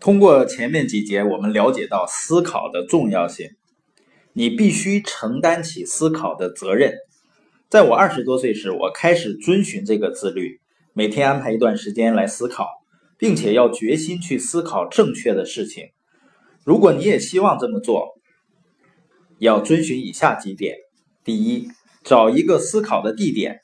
[0.00, 3.50] 通过前面几节，我们了解到思考的重要性。
[4.32, 6.94] 你必须承担起思考的责任。
[7.68, 10.60] 在我二十多岁时，我开始遵循这个自律，
[10.92, 12.68] 每天安排一段时间来思考，
[13.18, 15.86] 并且要决心去思考正确的事情。
[16.64, 18.20] 如果你也希望这么做，
[19.38, 20.76] 要遵循以下几点：
[21.24, 21.68] 第一，
[22.04, 23.60] 找一个思考的地点。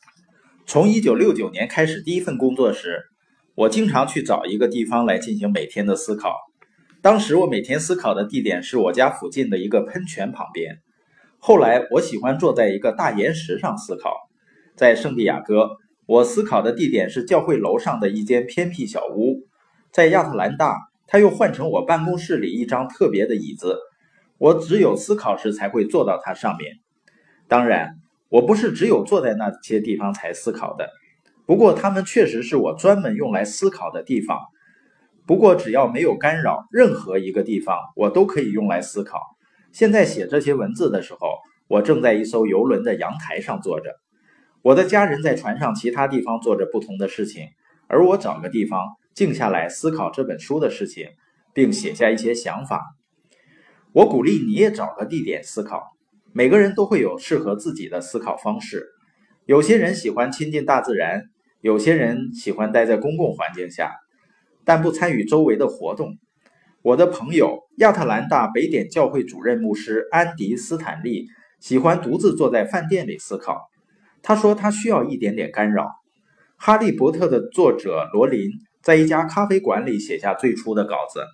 [0.67, 3.05] 从一九六九年开始第一份工作时，
[3.57, 6.35] 我经常去找一个地方来进行每天的思考。
[7.01, 10.79] 当时我每天思考的地点是我家附近的一个喷泉旁边。
[11.39, 14.13] 后来我喜欢坐在一个大岩石上思考。
[14.75, 15.71] 在圣地亚哥，
[16.07, 19.47] 我思考的地点是教会楼上的一间偏僻小屋。
[19.93, 23.79] 在亚特兰大，他又换成我办公室里一张特别的椅子，
[24.39, 26.73] 我只有思考时才会坐到它上面。
[27.47, 27.99] 当然，
[28.31, 30.91] 我不是只有坐在那些地方才思考的，
[31.47, 34.39] 不过它们确实是我专门用来思考的地方。
[35.27, 39.21] 不过，只要没有干扰，任何一个地方我都可以用来思考。
[39.73, 43.97] 现在写这些文字的时候，我正在一艘游轮的阳台上坐着，
[44.63, 47.49] 我的家人在船上其他地方做着不同的事情，
[47.87, 48.81] 而我找个地方
[49.15, 51.09] 静下来思考这本书的事情，
[51.53, 52.83] 并写下一些想法。
[53.93, 55.95] 我鼓励你也找个地点思考。
[56.33, 58.89] 每个人都会有适合自己的思考方式，
[59.47, 61.31] 有些人喜欢亲近大自然，
[61.65, 63.95] 有些人喜欢待在公共环境下。
[64.67, 66.19] 但不参与周围的活动。
[66.83, 71.27] 我的朋友亚特兰大北点教会主任牧师安迪斯坦利
[71.61, 73.71] 喜欢独自坐在饭店里思考。
[74.23, 75.91] 他说他需要一点点干扰。
[76.57, 78.51] 哈利波特的作者罗琳
[78.83, 81.25] 在一家咖啡馆里写下最初的稿子。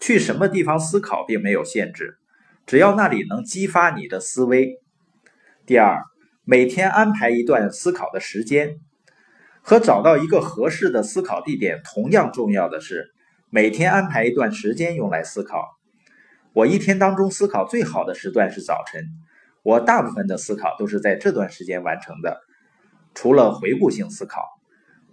[0.00, 2.16] 去什么地方思考并没有限制，
[2.66, 4.78] 只要那里能激发你的思维。
[5.66, 6.02] 第二，
[6.44, 8.78] 每天安排一段思考的时间。
[9.62, 13.12] 和找到一个合适的思考地点同样重要的是，
[13.48, 15.78] 每天安排一段时间用来思考。
[16.52, 19.06] 我一天当中思考最好的时段是早晨，
[19.62, 22.40] 我大部分的思考都是在这段时间完成的。
[23.14, 24.42] 除了回顾性思考，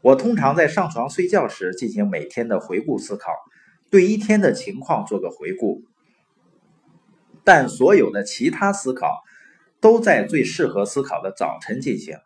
[0.02, 3.32] 我通常在上床睡觉时进行每天的回顾思考，
[3.92, 5.84] 对一天的情况做个回顾。
[7.44, 9.22] 但所有的其他思考
[9.80, 12.18] 都在最适合思考的早晨进行。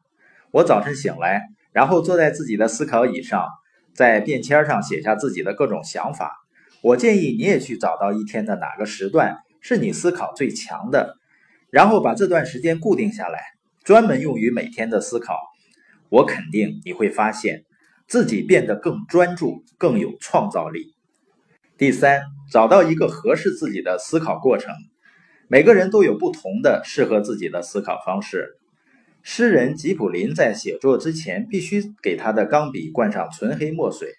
[0.51, 1.49] 我早晨醒来。
[1.73, 3.47] 然后坐在自己的思考椅上，
[3.93, 6.31] 在便签上写下自己的各种想法。
[6.81, 11.17] 我建议你也去找到一天的哪个时段是你思考最强的，
[11.69, 13.39] 然后把这段时间固定下来，
[13.83, 15.37] 专门用于每天的思考。
[16.09, 17.63] 我肯定你会发现
[18.07, 20.93] 自己变得更专注、更有创造力。
[21.77, 24.73] 第三，找到一个合适自己的思考过程。
[25.47, 28.57] 每个人都有不同的适合自己的思考方式。
[29.25, 34.09] 诗人吉普林在写作之前必须给他的钢笔灌上纯黑墨水。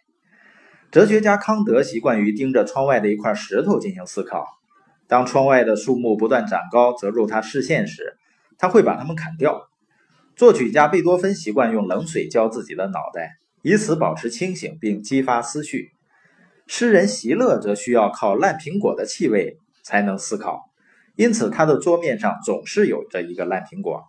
[0.90, 4.46] 哲学家康德习惯于盯着窗外的一块石头进行思考。
[5.06, 8.16] 当窗外的树木不断长高，遮住他视线时，
[8.56, 9.68] 他会把它们砍掉。
[10.36, 15.90] 作曲家贝多芬习惯用冷水浇自己的脑袋，以此保持清醒并激发思绪。
[16.66, 20.70] 诗人席勒则需要靠烂苹果的气味才能思考，
[21.14, 24.04] 因此他的桌面上总是有着一个烂苹果。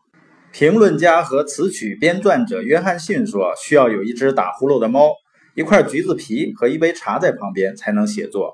[0.58, 5.12] 评论家和词曲编撰者约翰逊说：“需要有一只打呼噜的猫、
[5.54, 8.54] 一块橘子皮和一杯茶在旁边才能写作。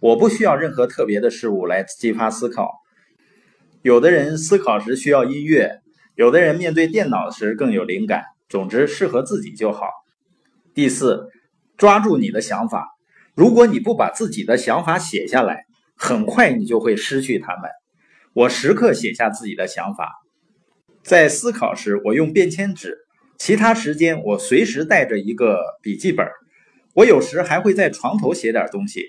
[0.00, 2.72] 我不需要任何特别的事物来激发思考。
[3.82, 5.82] 有的人思考时需要音乐，
[6.16, 8.24] 有的人面对电脑时更有灵感。
[8.48, 9.86] 总之，适合自己就好。”
[10.74, 11.28] 第四，
[11.76, 12.88] 抓住你的想法。
[13.36, 15.62] 如果你不把自己的想法写下来，
[15.94, 17.70] 很快你就会失去它们。
[18.32, 20.25] 我时刻写下自己的想法。
[21.06, 22.90] 在思考时，我用便签纸；
[23.38, 26.26] 其他时间，我随时带着一个笔记本。
[26.94, 29.04] 我有时还会在床头写点东西。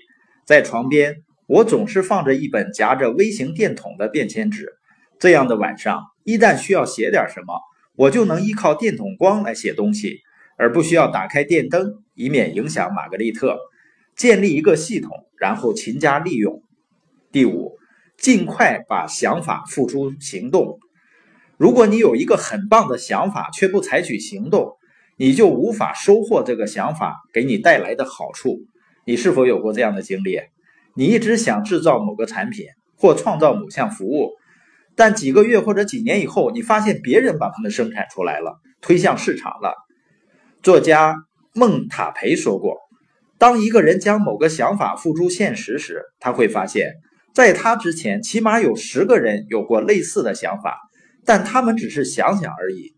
[0.46, 1.16] 在床边，
[1.48, 4.74] 我总是放着一本夹着微型电筒的便签纸。
[5.18, 7.60] 这样的晚上，一旦需要写点什么，
[7.96, 10.20] 我就能依靠电筒光来写东西，
[10.56, 13.58] 而不需要打开电灯，以免影响玛格丽特。
[14.14, 16.62] 建立一个系统，然后勤加利用。
[17.32, 17.76] 第五，
[18.16, 20.78] 尽快把想法付诸行动。
[21.58, 24.76] 如果你有一个很棒的想法却不采取行动，
[25.16, 28.60] 你就无法收获这个想法给你带来的好处。
[29.04, 30.40] 你是否有过这样的经历？
[30.94, 32.66] 你一直想制造某个产品
[32.96, 34.30] 或创造某项服务，
[34.94, 39.74] 但几个月或者几年以后，你发现别人把它们生产出来了，推向市场了。
[40.62, 41.16] 作家
[41.54, 42.76] 孟塔培说过
[43.36, 46.92] ：“当一个人将某个想法付诸现实时，他会发现，
[47.34, 50.78] 在他之前，起码有十个人有过类似的想法。”
[51.28, 52.94] 但他们只是想想而已，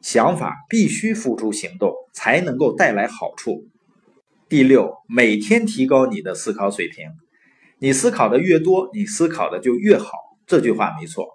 [0.00, 3.66] 想法必须付诸行动才能够带来好处。
[4.48, 7.10] 第六，每天提高你的思考水平。
[7.78, 10.10] 你思考的越多，你思考的就越好。
[10.46, 11.26] 这句话没错。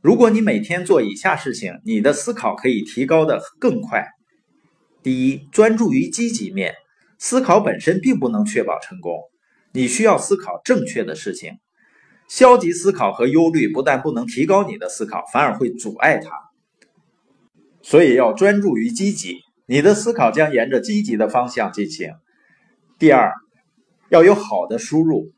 [0.00, 4.06] 如果你每天做以下事情，你的思考可以提高的更快。
[5.02, 6.74] 第一，专注于积极面。
[7.18, 9.12] 思考本身并不能确保成功，
[9.74, 11.52] 你需要思考正确的事情。
[12.36, 16.32] 消极思考和忧虑不但不能提高你的思考，反而会阻碍它。
[17.80, 19.36] 所以要专注于积极，
[19.66, 22.10] 你的思考将沿着积极的方向进行。
[22.98, 23.32] 第二，
[24.08, 25.30] 要有好的输入。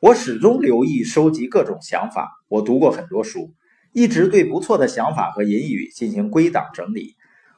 [0.00, 3.52] 我始终留意收集各种想法，我读过很多书，
[3.92, 7.14] 一直对不错的想法和引语进行归档整理。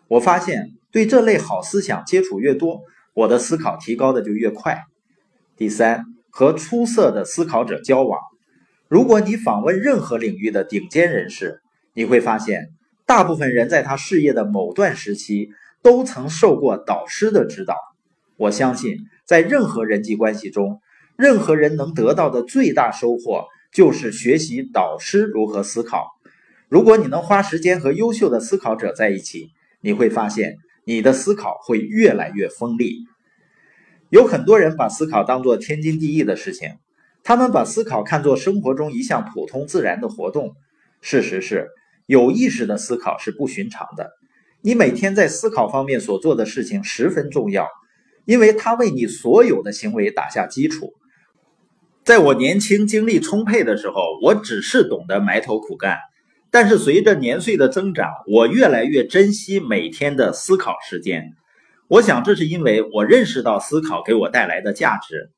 [0.07, 2.83] 我发现，对这类好思想接触越多，
[3.15, 4.83] 我的思考提高的就越快。
[5.57, 8.21] 第三，和出色的思考者交往。
[8.93, 11.63] 如果你访问任何领域的顶尖人士，
[11.95, 12.73] 你会发现，
[13.07, 15.49] 大部分人在他事业的某段时期
[15.81, 17.75] 都曾受过导师的指导。
[18.37, 20.83] 我相信，在任何人际关系中，
[21.17, 26.11] 任何人能得到的最大收获就是学习导师如何思考。
[26.69, 32.99] 如果你能花时间和优秀的思考者在一起，你会发现你的思考会越来越锋利。
[34.11, 36.73] 有很多人把思考当作天经地义的事情。
[37.25, 40.55] 他们把思考看作生活中一项普通自然的活动。
[41.01, 41.69] 事实是，
[42.07, 44.11] 有意识的思考是不寻常的。
[44.61, 47.69] 你每天在思考方面所做的事情十分重要，
[48.25, 50.93] 因为它为你所有的行为打下基础。
[52.05, 55.99] 在我年轻、精力充沛的时候，我只是懂得埋头苦干。
[56.51, 61.33] 但是随着年岁的增长，我越来越珍惜每天的思考时间。
[61.89, 65.31] 我想，这是因为我认识到思考给我带来的价值。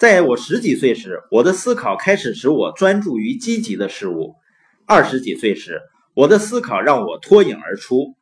[0.00, 4.34] 在我十几岁时，我的思考开始使我专注于积极的事物；
[4.86, 5.82] 二十几岁时，
[6.14, 8.14] 我的思考让我脱颖而出；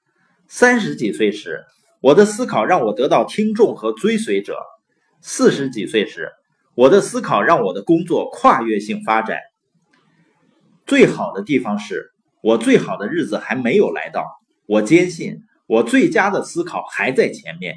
[0.49, 1.61] 三十几岁时，
[2.01, 4.55] 我的思考让我得到听众和追随者；
[5.21, 6.33] 四十几岁时，
[6.75, 9.39] 我的思考让我的工作跨越性发展。
[10.85, 12.11] 最好的地方是
[12.43, 14.25] 我最好的日子还没有来到，
[14.67, 17.77] 我坚信我最佳的思考还在前面。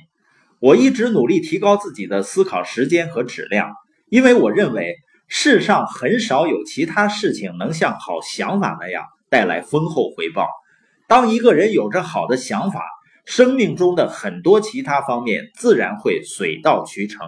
[0.57, 3.75] 我一直努力提高自己的思考时间和质量。
[4.11, 4.97] 因为我认为
[5.29, 10.49] 世上很少有其他事情能像好想法那样带来丰厚回报。
[11.07, 12.83] 当一个人有着好的想法，
[13.23, 17.25] 生命中的很多其他方面自然会水到渠成。